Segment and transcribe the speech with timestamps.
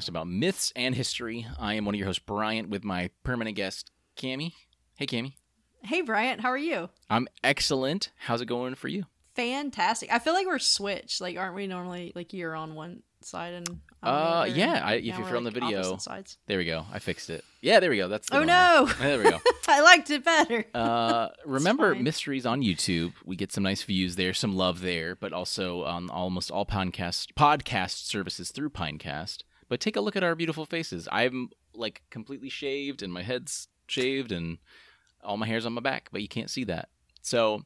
[0.00, 1.46] podcast about myths and history.
[1.58, 4.52] I am one of your hosts, Bryant, with my permanent guest, Cami.
[4.96, 5.34] Hey, Cami.
[5.82, 6.90] Hey, Bryant, how are you?
[7.08, 8.10] I'm excellent.
[8.18, 9.04] How's it going for you?
[9.34, 10.12] Fantastic.
[10.12, 11.20] I feel like we're switched.
[11.20, 14.82] Like, aren't we normally like you're on one side and I'm Uh, the other, yeah.
[14.84, 15.98] I, if now you're we're, on the video,
[16.46, 16.84] there we go.
[16.92, 17.44] I fixed it.
[17.62, 18.08] Yeah, there we go.
[18.08, 18.86] That's the Oh normal.
[18.86, 19.40] no, There we go.
[19.68, 20.64] I liked it better.
[20.74, 23.12] Uh, remember mysteries on YouTube.
[23.24, 27.28] We get some nice views there, some love there, but also on almost all podcast
[27.34, 29.42] podcast services through Pinecast.
[29.70, 31.08] But take a look at our beautiful faces.
[31.10, 34.58] I'm like completely shaved, and my head's shaved, and
[35.22, 36.88] all my hair's on my back, but you can't see that.
[37.22, 37.62] So,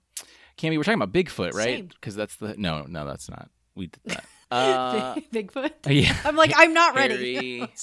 [0.59, 1.89] Cami, we're talking about Bigfoot, right?
[1.89, 3.49] Because that's the no, no, that's not.
[3.75, 4.25] We did that.
[4.51, 5.73] Uh, Bigfoot.
[5.89, 6.17] yeah.
[6.25, 7.67] I'm like, I'm not ready.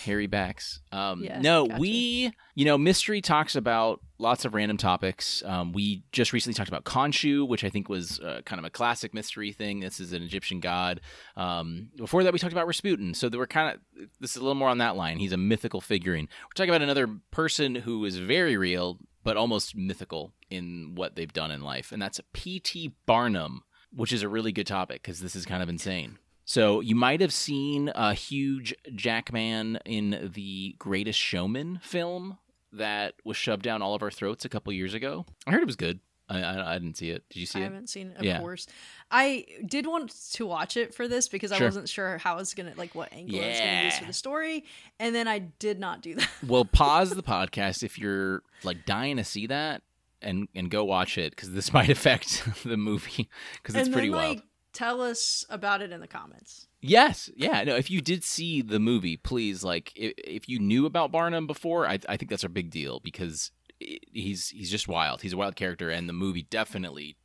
[0.00, 0.14] Harry.
[0.20, 0.80] hairy backs.
[0.92, 1.80] Um, Yeah, no, gotcha.
[1.80, 5.42] we, you know, mystery talks about lots of random topics.
[5.46, 8.70] Um, we just recently talked about Khonshu, which I think was uh, kind of a
[8.70, 9.80] classic mystery thing.
[9.80, 11.00] This is an Egyptian god.
[11.36, 13.14] Um, before that, we talked about Rasputin.
[13.14, 15.18] So there were kind of this is a little more on that line.
[15.18, 16.28] He's a mythical figurine.
[16.44, 21.32] We're talking about another person who is very real, but almost mythical in what they've
[21.32, 22.94] done in life, and that's P.T.
[23.06, 23.62] Barnum,
[23.92, 26.18] which is a really good topic because this is kind of insane.
[26.50, 28.60] So you might have seen a Hugh
[28.96, 32.38] Jackman in the Greatest Showman film
[32.72, 35.26] that was shoved down all of our throats a couple years ago.
[35.46, 36.00] I heard it was good.
[36.28, 37.22] I, I, I didn't see it.
[37.30, 37.66] Did you see I it?
[37.66, 38.40] I haven't seen it, of Yeah.
[38.40, 38.66] course.
[39.12, 42.52] I did want to watch it for this because I wasn't sure how I was
[42.52, 44.64] gonna like what angle I was gonna use for the story,
[44.98, 46.28] and then I did not do that.
[46.44, 49.82] Well, pause the podcast if you're like dying to see that,
[50.20, 53.28] and and go watch it because this might affect the movie
[53.62, 54.42] because it's and pretty then, wild.
[54.72, 56.66] Tell us about it in the comments.
[56.80, 57.76] Yes, yeah, no.
[57.76, 61.86] If you did see the movie, please, like, if, if you knew about Barnum before,
[61.86, 65.22] I, I think that's a big deal because he's he's just wild.
[65.22, 67.16] He's a wild character, and the movie definitely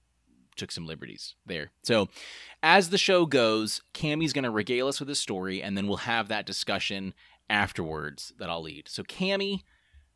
[0.55, 1.71] took some liberties there.
[1.83, 2.09] So,
[2.63, 5.97] as the show goes, Cami's going to regale us with his story, and then we'll
[5.97, 7.13] have that discussion
[7.49, 8.87] afterwards that I'll lead.
[8.89, 9.61] So, Cami,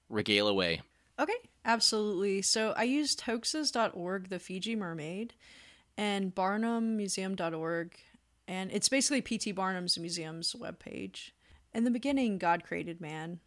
[0.10, 0.82] regale away.
[1.20, 2.42] Okay, absolutely.
[2.42, 5.34] So I used hoaxes.org, the Fiji Mermaid,
[6.00, 7.98] and barnummuseum.org,
[8.48, 9.52] and it's basically P.T.
[9.52, 11.32] Barnum's museum's webpage.
[11.74, 13.42] In the beginning, God created man,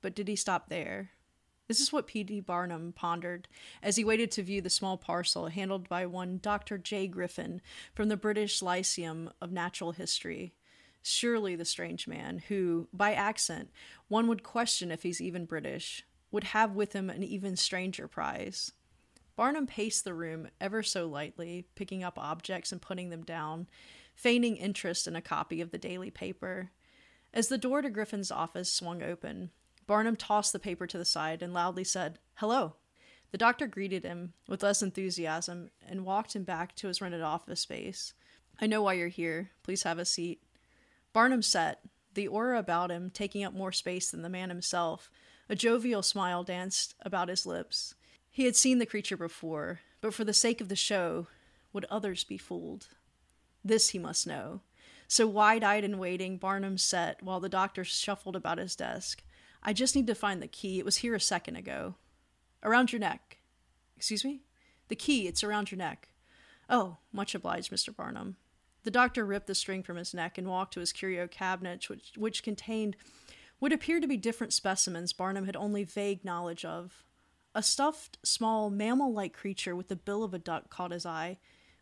[0.00, 1.10] but did he stop there?
[1.66, 2.40] This is what P.T.
[2.40, 3.46] Barnum pondered
[3.82, 6.78] as he waited to view the small parcel handled by one Dr.
[6.78, 7.08] J.
[7.08, 7.60] Griffin
[7.92, 10.54] from the British Lyceum of Natural History.
[11.02, 13.68] Surely the strange man, who, by accent,
[14.08, 18.72] one would question if he's even British, would have with him an even stranger prize.
[19.38, 23.68] Barnum paced the room ever so lightly, picking up objects and putting them down,
[24.16, 26.72] feigning interest in a copy of the daily paper.
[27.32, 29.50] As the door to Griffin's office swung open,
[29.86, 32.74] Barnum tossed the paper to the side and loudly said, Hello.
[33.30, 37.60] The doctor greeted him with less enthusiasm and walked him back to his rented office
[37.60, 38.14] space.
[38.60, 39.50] I know why you're here.
[39.62, 40.42] Please have a seat.
[41.12, 41.82] Barnum sat,
[42.14, 45.12] the aura about him taking up more space than the man himself.
[45.48, 47.94] A jovial smile danced about his lips.
[48.38, 51.26] He had seen the creature before, but for the sake of the show,
[51.72, 52.86] would others be fooled?
[53.64, 54.60] This he must know.
[55.08, 59.24] So wide eyed and waiting, Barnum sat while the doctor shuffled about his desk.
[59.60, 60.78] I just need to find the key.
[60.78, 61.96] It was here a second ago.
[62.62, 63.38] Around your neck.
[63.96, 64.42] Excuse me?
[64.86, 66.10] The key, it's around your neck.
[66.70, 67.92] Oh, much obliged, Mr.
[67.92, 68.36] Barnum.
[68.84, 72.12] The doctor ripped the string from his neck and walked to his curio cabinet, which,
[72.16, 72.94] which contained
[73.58, 77.02] what appeared to be different specimens Barnum had only vague knowledge of.
[77.58, 81.38] A stuffed, small, mammal like creature with the bill of a duck caught his eye,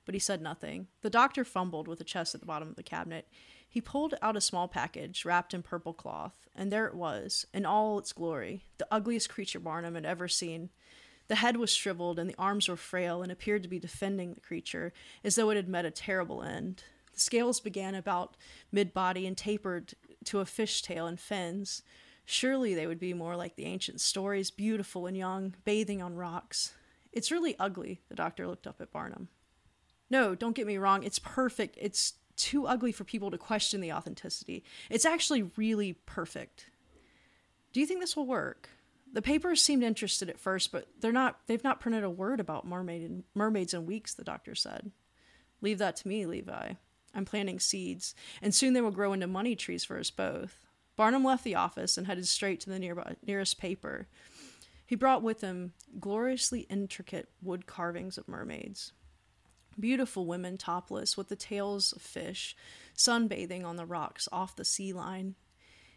[0.07, 0.87] but he said nothing.
[1.03, 3.29] The doctor fumbled with a chest at the bottom of the cabinet.
[3.69, 7.67] He pulled out a small package wrapped in purple cloth, and there it was, in
[7.67, 10.71] all its glory, the ugliest creature Barnum had ever seen.
[11.29, 14.41] The head was shriveled, and the arms were frail and appeared to be defending the
[14.41, 16.85] creature, as though it had met a terrible end.
[17.13, 18.39] The scales began about
[18.73, 19.93] mid body and tapered
[20.25, 21.83] to a fishtail and fins.
[22.27, 26.75] Surely they would be more like the ancient stories, beautiful and young, bathing on rocks.
[27.13, 29.29] It's really ugly, the doctor looked up at Barnum.
[30.11, 31.79] No, don't get me wrong, it's perfect.
[31.81, 34.65] It's too ugly for people to question the authenticity.
[34.91, 36.67] It's actually really perfect.
[37.73, 38.71] Do you think this will work?
[39.13, 42.67] The papers seemed interested at first, but they're not they've not printed a word about
[42.67, 44.91] mermaid and, mermaids in weeks, the doctor said.
[45.63, 46.73] Leave that to me, Levi.
[47.15, 50.66] I'm planting seeds, and soon they will grow into money trees for us both.
[50.97, 54.09] Barnum left the office and headed straight to the nearby, nearest paper.
[54.87, 58.93] He brought with him gloriously intricate wood carvings of mermaids.
[59.79, 62.57] Beautiful women topless with the tails of fish,
[62.97, 65.35] sunbathing on the rocks off the sea line.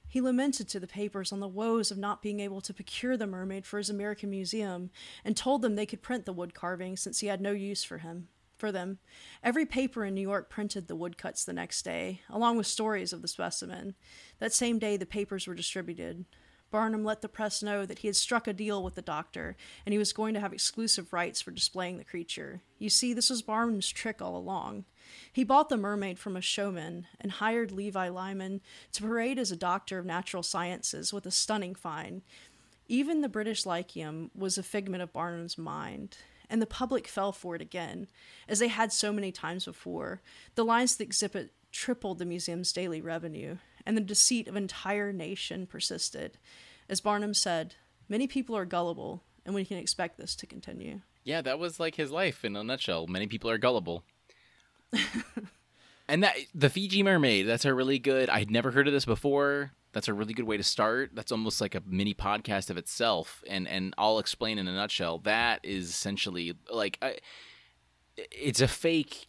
[0.05, 3.27] He lamented to the papers on the woes of not being able to procure the
[3.27, 4.89] mermaid for his American museum
[5.23, 7.99] and told them they could print the wood carving since he had no use for
[7.99, 8.27] him.
[8.59, 8.99] For them.
[9.43, 13.21] Every paper in New York printed the woodcuts the next day, along with stories of
[13.21, 13.95] the specimen.
[14.39, 16.25] That same day, the papers were distributed.
[16.71, 19.93] Barnum let the press know that he had struck a deal with the doctor and
[19.93, 22.61] he was going to have exclusive rights for displaying the creature.
[22.77, 24.85] You see, this was Barnum's trick all along.
[25.33, 29.57] He bought the mermaid from a showman and hired Levi Lyman to parade as a
[29.57, 32.21] doctor of natural sciences with a stunning fine.
[32.87, 36.17] Even the British Lyceum was a figment of Barnum's mind,
[36.49, 38.07] and the public fell for it again,
[38.47, 40.21] as they had so many times before.
[40.55, 44.63] The lines of the exhibit tripled the museum's daily revenue, and the deceit of an
[44.63, 46.37] entire nation persisted.
[46.89, 47.75] As Barnum said,
[48.07, 51.01] many people are gullible, and we can expect this to continue.
[51.23, 53.07] Yeah, that was like his life in a nutshell.
[53.07, 54.03] Many people are gullible.
[56.07, 58.29] and that the Fiji mermaid, that's a really good.
[58.29, 59.73] I'd never heard of this before.
[59.91, 61.11] That's a really good way to start.
[61.13, 65.19] That's almost like a mini podcast of itself, and and I'll explain in a nutshell.
[65.19, 67.17] That is essentially like I,
[68.17, 69.27] it's a fake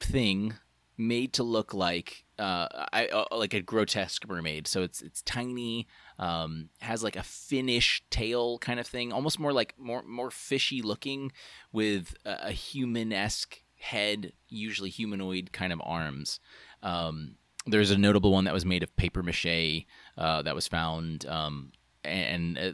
[0.00, 0.54] thing
[0.96, 4.66] made to look like uh, I, uh, like a grotesque mermaid.
[4.66, 5.86] So it's it's tiny,
[6.18, 10.82] um, has like a finnish tail kind of thing, almost more like more more fishy
[10.82, 11.32] looking,
[11.72, 16.40] with a, a human esque head, usually humanoid kind of arms.
[16.82, 19.86] Um, there's a notable one that was made of paper mache
[20.18, 21.72] uh, that was found, um,
[22.02, 22.72] and, uh,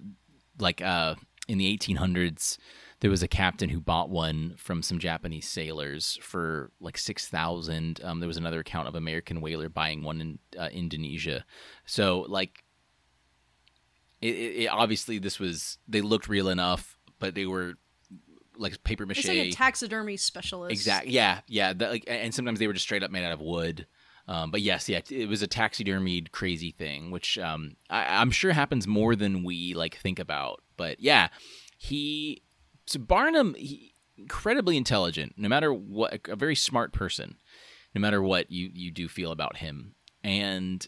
[0.58, 1.14] like uh,
[1.48, 2.58] in the 1800s,
[3.00, 8.00] there was a captain who bought one from some Japanese sailors for like six thousand.
[8.04, 11.44] Um, there was another account of American whaler buying one in uh, Indonesia.
[11.86, 12.62] So like,
[14.20, 17.76] it, it, obviously this was they looked real enough, but they were
[18.58, 19.20] like paper mache.
[19.20, 20.72] It's like a taxidermy specialist.
[20.72, 21.12] Exactly.
[21.12, 21.72] Yeah, yeah.
[21.72, 23.86] That, like, and sometimes they were just straight up made out of wood.
[24.30, 28.52] Um, but yes, yeah, it was a taxidermied crazy thing, which um, I, am sure
[28.52, 30.62] happens more than we like think about.
[30.76, 31.28] But yeah,
[31.76, 32.44] he
[32.86, 37.38] so Barnum, he, incredibly intelligent, no matter what, a very smart person,
[37.92, 39.96] no matter what you you do feel about him.
[40.22, 40.86] And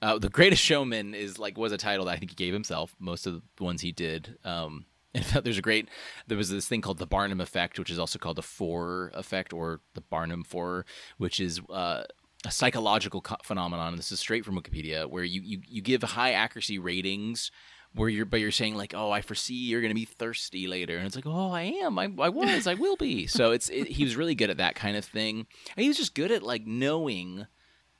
[0.00, 2.96] uh, the Greatest Showman is like was a title that I think he gave himself.
[2.98, 4.38] Most of the ones he did.
[4.42, 5.90] Um, in fact, there's a great.
[6.28, 9.52] There was this thing called the Barnum effect, which is also called the Forer effect
[9.52, 10.84] or the Barnum Forer,
[11.18, 12.04] which is uh,
[12.46, 13.96] a psychological co- phenomenon.
[13.96, 17.50] This is straight from Wikipedia, where you, you you give high accuracy ratings
[17.94, 20.96] where you're but you're saying like oh i foresee you're going to be thirsty later.
[20.96, 21.98] And it's like oh i am.
[21.98, 22.66] I, I was.
[22.66, 23.26] I will be.
[23.30, 25.46] So it's it, he was really good at that kind of thing.
[25.76, 27.46] And he was just good at like knowing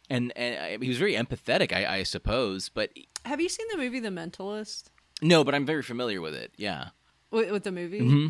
[0.08, 2.90] and and he was very empathetic i, I suppose but
[3.24, 4.84] have you seen the movie the mentalist?
[5.22, 6.52] No but i'm very familiar with it.
[6.56, 6.88] Yeah.
[7.30, 8.00] With, with the movie?
[8.00, 8.26] Mm-hmm.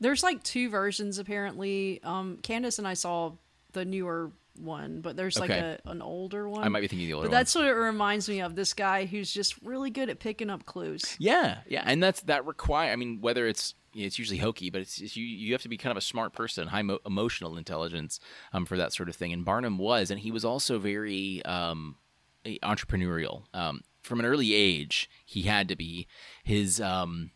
[0.00, 2.00] there's like two versions apparently.
[2.04, 3.32] Um candace and i saw
[3.72, 6.64] the newer one, but there's like a, an older one.
[6.64, 8.54] I might be thinking the older But that's what it reminds me of.
[8.54, 11.16] This guy who's just really good at picking up clues.
[11.18, 12.92] Yeah, yeah, and that's that require.
[12.92, 15.76] I mean, whether it's it's usually hokey, but it's, it's, you you have to be
[15.76, 18.20] kind of a smart person, high mo- emotional intelligence
[18.52, 19.32] um, for that sort of thing.
[19.32, 21.96] And Barnum was, and he was also very um,
[22.44, 23.44] entrepreneurial.
[23.54, 26.06] Um, from an early age, he had to be
[26.44, 27.30] his um,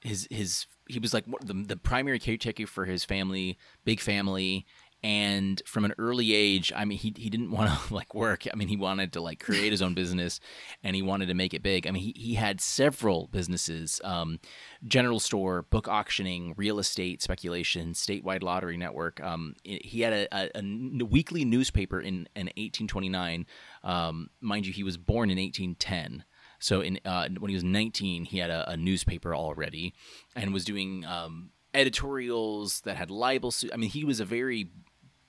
[0.00, 4.66] his his he was like the the primary caretaker for his family, big family
[5.04, 8.44] and from an early age i mean he, he didn't want to like work.
[8.50, 10.40] I mean he wanted to like create his own business
[10.82, 11.86] and he wanted to make it big.
[11.86, 14.40] I mean he, he had several businesses um,
[14.86, 19.22] general store book auctioning real estate speculation statewide lottery network.
[19.22, 23.46] Um, he had a, a, a, weekly newspaper in, in 1829
[23.82, 26.24] um, mind you he was born in 1810
[26.58, 29.92] so in uh, when he was 19 he had a, a newspaper already
[30.34, 33.70] and was doing um, editorials that had libel suit.
[33.74, 34.70] I mean, he was a very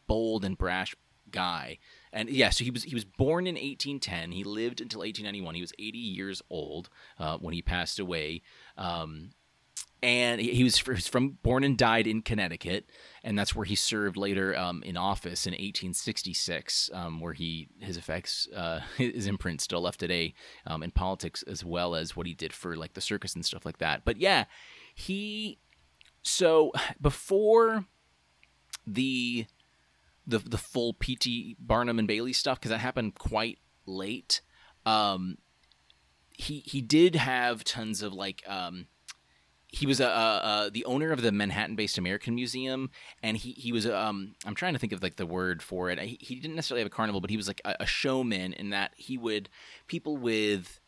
[0.07, 0.95] bold and brash
[1.31, 1.79] guy.
[2.13, 4.31] And yeah, so he was he was born in 1810.
[4.31, 5.55] He lived until 1891.
[5.55, 8.41] He was 80 years old uh, when he passed away.
[8.77, 9.31] Um,
[10.05, 12.91] and he, was from born and died in Connecticut,
[13.23, 17.97] and that's where he served later um, in office in 1866, um, where he his
[17.97, 20.35] effects, uh, his imprint still left today
[20.67, 23.65] um, in politics as well as what he did for like the circus and stuff
[23.65, 24.05] like that.
[24.05, 24.45] But yeah,
[24.93, 25.57] he
[26.21, 26.71] so
[27.01, 27.85] before
[28.85, 29.47] the
[30.27, 34.41] the the full PT Barnum and Bailey stuff because that happened quite late.
[34.85, 35.37] Um,
[36.31, 38.87] he he did have tons of like um,
[39.75, 42.89] he was a, a, a, the owner of the Manhattan-based American Museum,
[43.21, 45.99] and he he was um I'm trying to think of like the word for it.
[45.99, 48.69] He, he didn't necessarily have a carnival, but he was like a, a showman in
[48.69, 49.49] that he would
[49.87, 50.79] people with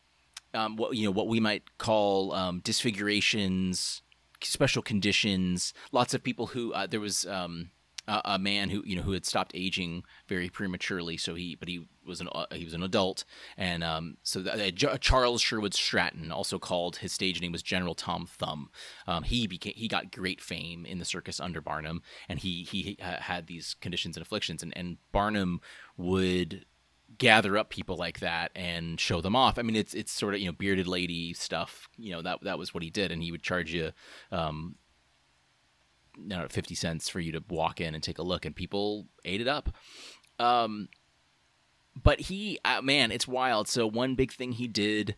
[0.54, 4.02] um what you know what we might call um, disfigurations,
[4.42, 5.74] special conditions.
[5.92, 7.70] Lots of people who uh, there was um
[8.08, 11.16] a, a man who you know who had stopped aging very prematurely.
[11.16, 13.24] So he, but he was an uh, he was an adult,
[13.56, 17.94] and um, so that, uh, Charles Sherwood Stratton, also called his stage name was General
[17.94, 18.70] Tom Thumb.
[19.06, 22.98] Um, he became he got great fame in the circus under Barnum, and he he
[23.00, 25.60] uh, had these conditions and afflictions, and and Barnum
[25.96, 26.64] would
[27.16, 29.58] gather up people like that and show them off.
[29.58, 31.88] I mean, it's it's sort of you know bearded lady stuff.
[31.96, 33.92] You know that that was what he did, and he would charge you.
[34.32, 34.76] Um,
[36.26, 39.40] know, 50 cents for you to walk in and take a look and people ate
[39.40, 39.70] it up.
[40.38, 40.88] Um
[42.00, 43.68] but he uh, man it's wild.
[43.68, 45.16] So one big thing he did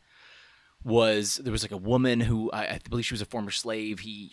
[0.83, 4.01] was there was like a woman who I, I believe she was a former slave.
[4.01, 4.33] He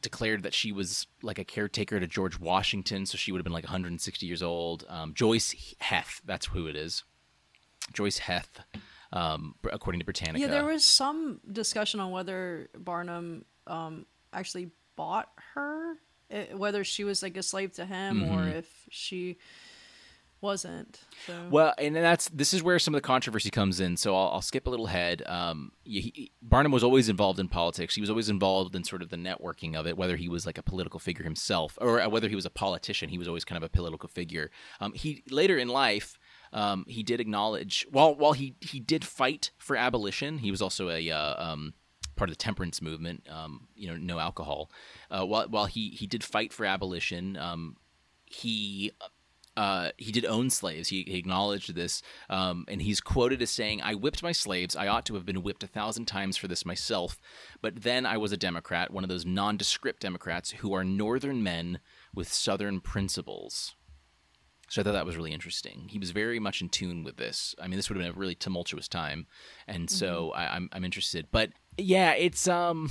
[0.00, 3.06] declared that she was like a caretaker to george washington.
[3.06, 4.86] So she would have been like 160 years old.
[4.88, 7.04] Um, joice heth that's who it is.
[7.92, 8.60] Joice heth
[9.12, 15.28] um, according to britannica yeah there was some discussion on whether barnum um, actually bought
[15.54, 15.94] her,
[16.30, 18.34] eh, whether she was like a slave to him mm-hmm.
[18.34, 19.38] or if she
[20.40, 21.00] wasn't.
[21.26, 21.34] So.
[21.50, 23.96] Well, and that's this is where some of the controversy comes in.
[23.96, 25.22] So I'll, I'll skip a little ahead.
[25.26, 27.94] Um, he, Barnum was always involved in politics.
[27.94, 30.58] He was always involved in sort of the networking of it, whether he was like
[30.58, 33.08] a political figure himself or uh, whether he was a politician.
[33.08, 34.50] He was always kind of a political figure.
[34.80, 36.18] Um, he later in life.
[36.52, 40.38] Um, he did acknowledge while while he he did fight for abolition.
[40.38, 41.74] He was also a uh, um,
[42.16, 43.26] part of the temperance movement.
[43.30, 44.70] Um, you know, no alcohol.
[45.10, 47.76] Uh, while while he he did fight for abolition, um,
[48.24, 48.92] he.
[49.58, 50.90] Uh, he did own slaves.
[50.90, 54.76] He, he acknowledged this, um, and he's quoted as saying, "I whipped my slaves.
[54.76, 57.18] I ought to have been whipped a thousand times for this myself,
[57.62, 61.78] but then I was a Democrat, one of those nondescript Democrats who are Northern men
[62.14, 63.74] with Southern principles."
[64.68, 65.86] So I thought that was really interesting.
[65.88, 67.54] He was very much in tune with this.
[67.60, 69.26] I mean, this would have been a really tumultuous time,
[69.68, 70.40] and so mm-hmm.
[70.40, 71.28] I, I'm I'm interested.
[71.30, 72.90] But yeah, it's um,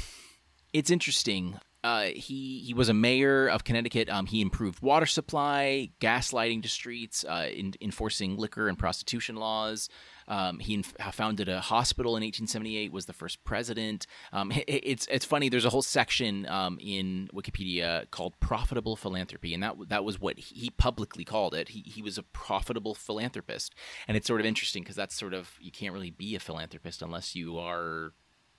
[0.74, 1.60] it's interesting.
[1.84, 4.10] Uh, he he was a mayor of Connecticut.
[4.10, 9.36] Um, he improved water supply, gas lighting to streets, uh, in, enforcing liquor and prostitution
[9.36, 9.90] laws.
[10.28, 12.92] Um, he founded a hospital in 1878.
[12.92, 14.08] Was the first president.
[14.32, 15.50] Um, it, it's it's funny.
[15.50, 20.38] There's a whole section um, in Wikipedia called "profitable philanthropy," and that that was what
[20.40, 21.70] he publicly called it.
[21.70, 23.74] He he was a profitable philanthropist,
[24.08, 27.02] and it's sort of interesting because that's sort of you can't really be a philanthropist
[27.02, 28.14] unless you are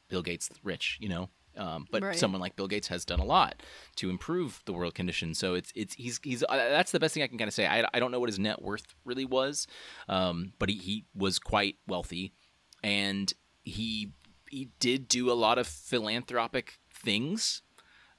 [0.08, 1.30] Bill Gates rich, you know.
[1.56, 2.16] Um, but right.
[2.16, 3.62] someone like Bill Gates has done a lot
[3.96, 5.34] to improve the world condition.
[5.34, 7.66] So it's it's he's he's uh, that's the best thing I can kind of say.
[7.66, 9.66] I, I don't know what his net worth really was,
[10.08, 12.34] um, but he, he was quite wealthy,
[12.82, 13.32] and
[13.64, 14.12] he
[14.48, 17.62] he did do a lot of philanthropic things.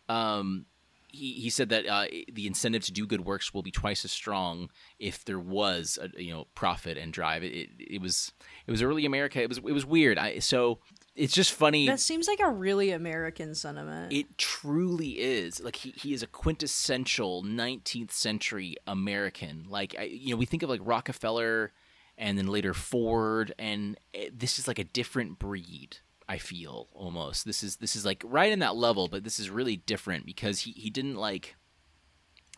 [0.09, 0.65] Um,
[1.09, 4.11] he, he said that uh, the incentive to do good works will be twice as
[4.11, 7.43] strong if there was a you know profit and drive.
[7.43, 8.31] It, it, it was
[8.65, 9.41] it was early America.
[9.41, 10.17] It was it was weird.
[10.17, 10.79] I so
[11.17, 11.87] it's just funny.
[11.87, 14.13] That seems like a really American sentiment.
[14.13, 15.59] It truly is.
[15.61, 19.65] Like he, he is a quintessential 19th century American.
[19.67, 21.73] Like I, you know, we think of like Rockefeller
[22.17, 25.97] and then later Ford and it, this is like a different breed.
[26.29, 27.45] I feel almost.
[27.45, 30.61] This is this is like right in that level, but this is really different because
[30.61, 31.55] he he didn't like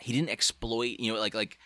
[0.02, 1.60] he didn't exploit, you know, like like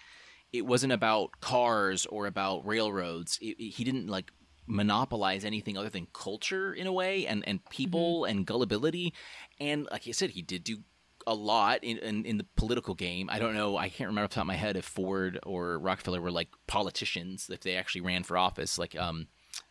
[0.51, 3.39] it wasn't about cars or about railroads.
[3.41, 4.31] It, it, he didn't like
[4.67, 8.37] monopolize anything other than culture in a way and, and people mm-hmm.
[8.37, 9.13] and gullibility.
[9.59, 10.77] And like I said, he did do
[11.25, 13.29] a lot in, in, in, the political game.
[13.31, 13.77] I don't know.
[13.77, 16.49] I can't remember off the top of my head if Ford or Rockefeller were like
[16.67, 18.77] politicians, if they actually ran for office.
[18.77, 19.27] Like, um,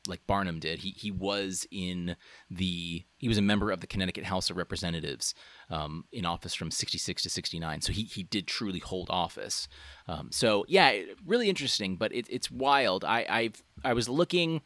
[0.06, 0.80] like Barnum did.
[0.80, 2.16] He he was in
[2.50, 5.34] the he was a member of the Connecticut House of Representatives
[5.70, 7.80] um, in office from sixty six to sixty nine.
[7.80, 9.68] So he he did truly hold office.
[10.08, 10.92] Um, so yeah,
[11.24, 13.04] really interesting, but it, it's wild.
[13.04, 14.62] I I've I was looking.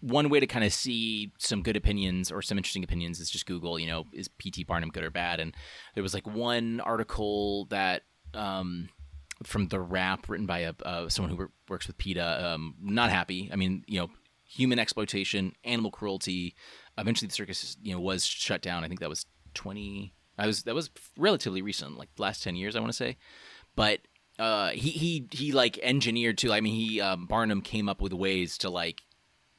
[0.00, 3.46] One way to kind of see some good opinions or some interesting opinions is just
[3.46, 3.78] Google.
[3.78, 4.64] You know, is P.T.
[4.64, 5.40] Barnum good or bad?
[5.40, 5.54] And
[5.94, 8.02] there was like one article that
[8.34, 8.90] um,
[9.42, 12.46] from the Wrap written by a uh, someone who works with PETA.
[12.46, 13.50] Um, not happy.
[13.52, 14.10] I mean, you know,
[14.56, 16.54] human exploitation, animal cruelty.
[16.98, 18.84] Eventually, the circus you know was shut down.
[18.84, 20.14] I think that was twenty.
[20.38, 23.16] I was that was relatively recent, like last ten years, I want to say.
[23.74, 24.00] But
[24.38, 26.52] uh, he he he like engineered too.
[26.52, 29.02] I mean, he um, Barnum came up with ways to like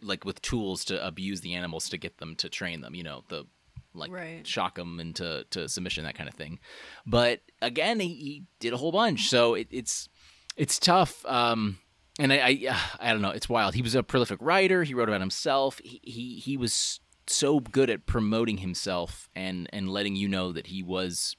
[0.01, 2.95] like with tools to abuse the animals to get them to train them.
[2.95, 3.45] You know the
[3.93, 4.45] like right.
[4.45, 6.59] shock them into to submission that kind of thing.
[7.05, 10.09] But again, he, he did a whole bunch, so it, it's
[10.55, 11.25] it's tough.
[11.25, 11.79] Um,
[12.19, 13.29] and I, I, I don't know.
[13.29, 13.75] It's wild.
[13.75, 14.83] He was a prolific writer.
[14.83, 15.79] He wrote about himself.
[15.83, 20.67] He, he, he was so good at promoting himself and and letting you know that
[20.67, 21.35] he was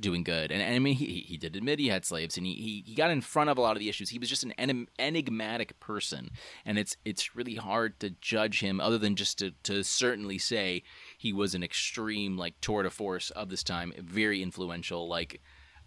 [0.00, 0.50] doing good.
[0.50, 2.94] And, and I mean, he, he did admit he had slaves, and he, he, he
[2.94, 4.08] got in front of a lot of the issues.
[4.08, 4.54] He was just an
[4.98, 6.30] enigmatic person,
[6.64, 10.82] and it's it's really hard to judge him, other than just to, to certainly say
[11.18, 15.08] he was an extreme like tour de force of this time, very influential.
[15.08, 15.40] Like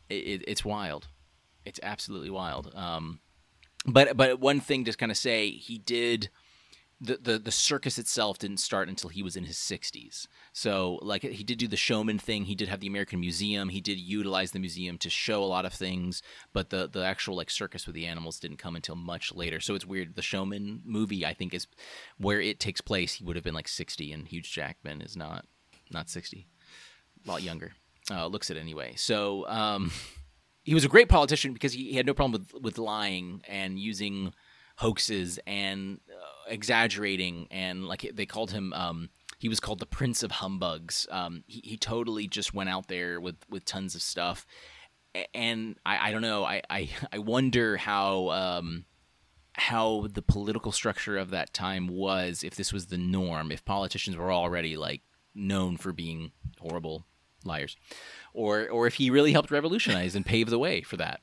[0.10, 1.08] it, it's wild.
[1.65, 2.72] It's absolutely wild.
[2.75, 3.20] Um,
[3.86, 6.30] but but one thing to kind of say, he did
[7.01, 10.27] the, the the circus itself didn't start until he was in his 60s.
[10.54, 13.82] So like he did do the showman thing, he did have the American Museum, he
[13.82, 16.22] did utilize the museum to show a lot of things,
[16.54, 19.60] but the the actual like circus with the animals didn't come until much later.
[19.60, 20.15] So it's weird.
[20.15, 21.68] The showman movie I think is
[22.18, 25.46] where it takes place, he would have been like 60 and Hugh Jackman is not
[25.92, 26.48] not 60.
[27.25, 27.74] A lot younger.
[28.10, 28.94] Uh, looks it anyway.
[28.96, 29.92] So um
[30.65, 33.79] he was a great politician because he, he had no problem with with lying and
[33.79, 34.34] using
[34.77, 40.24] hoaxes and uh, exaggerating and like they called him um, he was called the prince
[40.24, 41.07] of humbugs.
[41.12, 44.45] Um, he, he totally just went out there with with tons of stuff.
[45.34, 46.43] And i, I don't know.
[46.43, 48.86] I, I, I wonder how um,
[49.53, 54.17] how the political structure of that time was if this was the norm if politicians
[54.17, 55.01] were already like
[55.34, 57.05] known for being horrible
[57.45, 57.77] liars
[58.36, 61.22] or or if he really helped revolutionize and pave the way for that.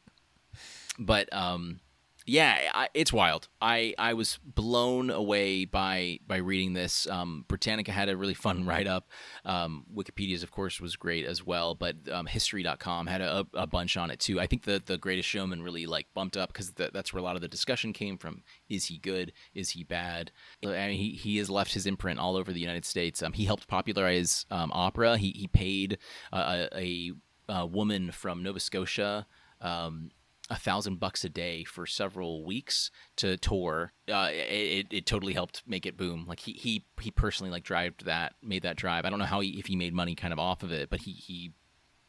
[0.98, 1.80] But um
[2.26, 3.48] yeah, I, it's wild.
[3.60, 7.06] I, I was blown away by by reading this.
[7.08, 9.08] Um, Britannica had a really fun write up.
[9.44, 13.96] Um, Wikipedia's, of course, was great as well, but um, History.com had a, a, bunch
[13.96, 14.40] on it too.
[14.40, 17.36] I think the the Greatest Showman really like bumped up because that's where a lot
[17.36, 18.42] of the discussion came from.
[18.68, 19.32] Is he good?
[19.54, 20.30] Is he bad?
[20.64, 23.22] I mean, he he has left his imprint all over the United States.
[23.22, 25.16] Um, he helped popularize um, opera.
[25.16, 25.98] He he paid
[26.32, 27.12] uh, a,
[27.48, 29.26] a, woman from Nova Scotia.
[29.60, 30.10] Um,
[30.52, 33.92] a thousand bucks a day for several weeks to tour.
[34.06, 36.26] Uh, it, it totally helped make it boom.
[36.28, 39.06] Like he he he personally like drived that, made that drive.
[39.06, 41.00] I don't know how he, if he made money kind of off of it, but
[41.00, 41.52] he he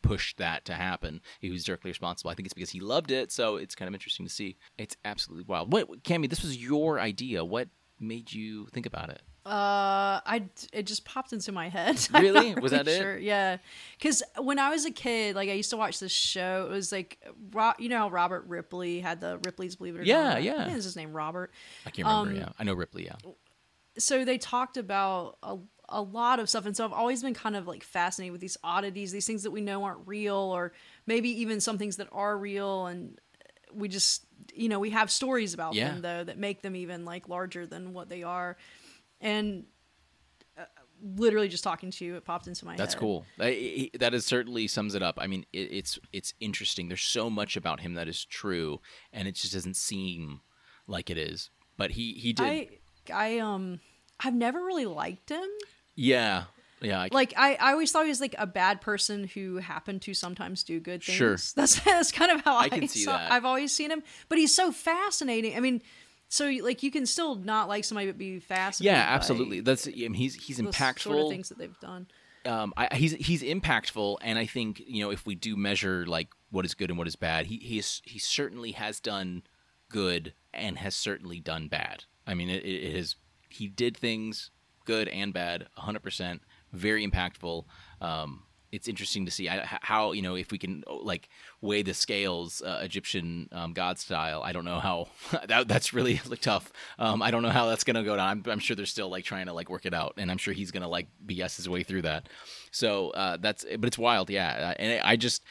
[0.02, 1.22] pushed that to happen.
[1.40, 2.32] He was directly responsible.
[2.32, 3.32] I think it's because he loved it.
[3.32, 4.58] So it's kind of interesting to see.
[4.78, 5.72] It's absolutely wild.
[5.72, 6.30] What, Cami?
[6.30, 7.46] This was your idea.
[7.46, 9.22] What made you think about it?
[9.46, 12.00] Uh, I it just popped into my head.
[12.14, 12.54] Really?
[12.56, 13.18] Was that sure.
[13.18, 13.24] it?
[13.24, 13.58] Yeah,
[13.98, 16.68] because when I was a kid, like I used to watch this show.
[16.70, 17.22] It was like,
[17.78, 20.44] you know how Robert Ripley had the Ripley's Believe It or yeah, Not.
[20.44, 20.76] Yeah, yeah.
[20.76, 21.52] Is his name Robert?
[21.86, 22.32] I can't remember.
[22.32, 23.06] Um, yeah, I know Ripley.
[23.06, 23.16] Yeah.
[23.98, 25.58] So they talked about a
[25.90, 28.58] a lot of stuff, and so I've always been kind of like fascinated with these
[28.64, 30.72] oddities, these things that we know aren't real, or
[31.06, 33.20] maybe even some things that are real, and
[33.74, 35.90] we just you know we have stories about yeah.
[35.90, 38.58] them though that make them even like larger than what they are
[39.24, 39.64] and
[40.58, 40.66] uh,
[41.16, 42.80] literally just talking to you, it popped into my head.
[42.80, 43.00] That's head.
[43.00, 43.26] cool.
[43.38, 45.18] That is certainly sums it up.
[45.20, 46.90] I mean, it, it's it's interesting.
[46.90, 48.82] There's so much about him that is true,
[49.12, 50.42] and it just doesn't seem
[50.88, 51.50] like it is.
[51.78, 52.46] But he he did.
[52.46, 52.70] I
[53.12, 53.80] I um
[54.20, 55.48] I've never really liked him.
[55.96, 56.44] Yeah.
[56.82, 60.02] Yeah, I, like I, I always thought he was like a bad person who happened
[60.02, 61.16] to sometimes do good things.
[61.16, 63.32] Sure, that's that's kind of how I, I can see that.
[63.32, 65.56] I've always seen him, but he's so fascinating.
[65.56, 65.82] I mean,
[66.34, 68.98] so like you can still not like somebody but be fascinated.
[68.98, 69.60] Yeah, absolutely.
[69.60, 71.02] That's I mean, he's he's impactful.
[71.02, 72.08] Sort of things that they've done.
[72.44, 76.30] Um, I, he's he's impactful, and I think you know if we do measure like
[76.50, 79.44] what is good and what is bad, he he's he certainly has done
[79.90, 82.06] good and has certainly done bad.
[82.26, 83.16] I mean, it, it is
[83.50, 84.50] he did things
[84.86, 86.42] good and bad, hundred percent,
[86.72, 87.66] very impactful.
[88.02, 88.42] Um,
[88.74, 91.30] it's interesting to see how you know if we can oh, like
[91.62, 94.42] weigh the scales uh, Egyptian um, God style.
[94.44, 95.10] I don't know how
[95.48, 96.74] that, that's really tough.
[96.98, 98.28] Um, I don't know how that's gonna go down.
[98.28, 100.56] I'm, I'm, sure they're still like trying to like work it out, and I'm sure
[100.56, 102.30] he's gonna like BS his way through that.
[102.72, 104.74] So uh, that's but it's wild, yeah.
[104.80, 105.44] And I just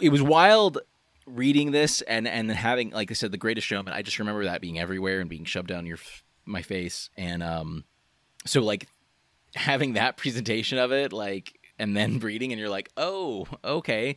[0.00, 0.78] it was wild
[1.26, 3.92] reading this and and having like I said the Greatest Showman.
[3.92, 5.98] I just remember that being everywhere and being shoved down your
[6.46, 7.82] my face, and um,
[8.46, 8.86] so like
[9.56, 14.16] having that presentation of it like and then breeding, and you're like, oh, okay.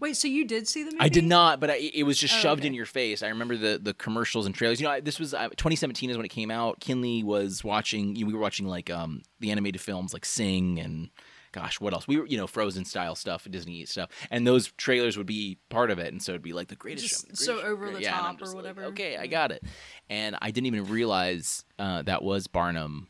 [0.00, 1.04] Wait, so you did see the movie?
[1.04, 2.68] I did not, but I, it was just oh, shoved okay.
[2.68, 3.22] in your face.
[3.22, 4.80] I remember the the commercials and trailers.
[4.80, 6.80] You know, I, this was uh, 2017 is when it came out.
[6.80, 8.16] Kinley was watching.
[8.16, 11.10] You know, we were watching like um the animated films like Sing and
[11.52, 12.08] gosh, what else?
[12.08, 15.90] We were, you know, Frozen style stuff, Disney stuff, and those trailers would be part
[15.90, 17.66] of it, and so it'd be like the greatest just show, the greatest so show,
[17.66, 18.84] over the yeah, top or like, whatever.
[18.84, 19.62] okay, I got it,
[20.08, 23.08] and I didn't even realize uh, that was Barnum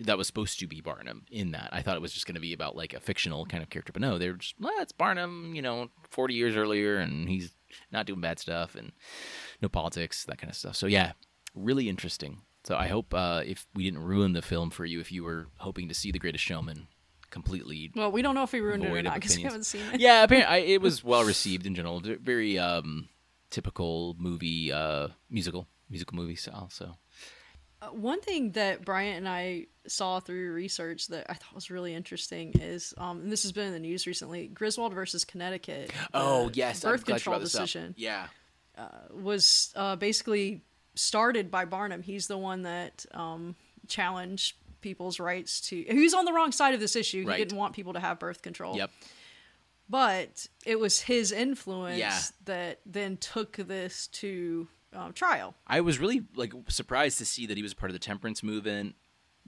[0.00, 1.70] that was supposed to be Barnum in that.
[1.72, 3.92] I thought it was just going to be about like a fictional kind of character,
[3.92, 7.52] but no, they're just, well, it's Barnum, you know, 40 years earlier, and he's
[7.90, 8.92] not doing bad stuff and
[9.60, 10.76] no politics, that kind of stuff.
[10.76, 11.12] So yeah,
[11.54, 12.42] really interesting.
[12.64, 15.46] So I hope uh, if we didn't ruin the film for you, if you were
[15.58, 16.88] hoping to see The Greatest Showman,
[17.30, 17.90] completely.
[17.94, 20.00] Well, we don't know if we ruined it or not because we haven't seen it.
[20.00, 22.00] Yeah, apparently I, it was well received in general.
[22.00, 23.08] Very um,
[23.50, 26.68] typical movie, uh, musical, musical movie style.
[26.70, 26.96] So
[27.92, 32.52] one thing that Bryant and I saw through research that I thought was really interesting
[32.60, 35.92] is, um, and this has been in the news recently, Griswold versus Connecticut.
[36.12, 37.94] Oh yes, birth control decision.
[37.96, 38.26] Yeah,
[38.76, 40.62] uh, was uh, basically
[40.94, 42.02] started by Barnum.
[42.02, 43.54] He's the one that um,
[43.86, 45.76] challenged people's rights to.
[45.82, 47.24] He's on the wrong side of this issue.
[47.26, 47.38] Right.
[47.38, 48.76] He didn't want people to have birth control.
[48.76, 48.90] Yep.
[49.88, 52.18] but it was his influence Yeah.
[52.44, 55.54] that then took this to um, trial.
[55.66, 58.94] I was really like surprised to see that he was part of the temperance movement.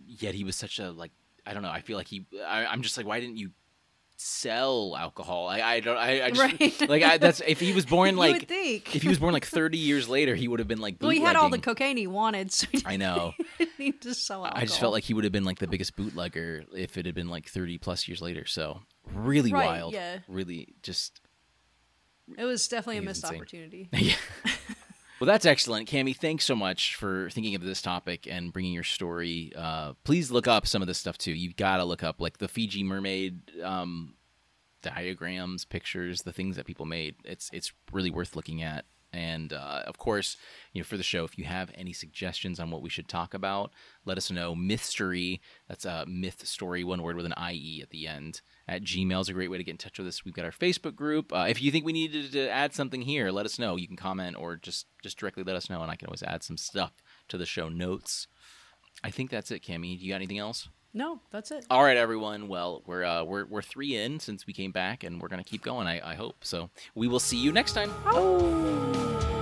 [0.07, 1.13] Yet he was such a like
[1.47, 1.71] I don't know.
[1.71, 2.27] I feel like he.
[2.47, 3.51] I, I'm just like, why didn't you
[4.17, 5.49] sell alcohol?
[5.49, 5.97] I I don't.
[5.97, 6.89] I, I just Right.
[6.91, 8.95] like I, that's if he was born like think.
[8.95, 10.97] if he was born like 30 years later, he would have been like.
[11.01, 13.33] well, he had all the cocaine he wanted, so he I know.
[13.79, 14.63] need to sell alcohol.
[14.63, 17.15] I just felt like he would have been like the biggest bootlegger if it had
[17.15, 18.45] been like 30 plus years later.
[18.47, 18.81] So
[19.15, 19.95] really Right, wild.
[19.95, 20.19] yeah.
[20.29, 21.21] Really just.
[22.39, 23.37] it was definitely a missed insane.
[23.39, 23.89] opportunity.
[23.93, 24.15] yeah.
[25.21, 26.17] Well, that's excellent, Cami.
[26.17, 29.53] Thanks so much for thinking of this topic and bringing your story.
[29.55, 31.33] Uh, please look up some of this stuff too.
[31.33, 34.15] You've got to look up like the Fiji mermaid um,
[34.81, 37.17] diagrams, pictures, the things that people made.
[37.25, 38.87] It's it's really worth looking at.
[39.13, 40.37] And uh, of course,
[40.73, 43.35] you know, for the show, if you have any suggestions on what we should talk
[43.35, 43.73] about,
[44.05, 44.55] let us know.
[44.55, 48.41] Mystery, that's a myth story, one word with an IE at the end.
[48.69, 50.25] At Gmail is a great way to get in touch with us.
[50.25, 51.33] We've got our Facebook group.
[51.33, 53.77] Uh, if you think we needed to add something here, let us know.
[53.77, 56.45] You can comment or just just directly let us know, and I can always add
[56.45, 56.93] some stuff
[57.29, 58.29] to the show notes.
[59.03, 59.65] I think that's it.
[59.65, 60.69] Do you got anything else?
[60.93, 61.65] No, that's it.
[61.71, 62.49] All right, everyone.
[62.49, 65.63] Well, we're uh, we're we're three in since we came back, and we're gonna keep
[65.63, 65.87] going.
[65.87, 66.69] I, I hope so.
[66.95, 67.93] We will see you next time.
[68.07, 69.40] Oh.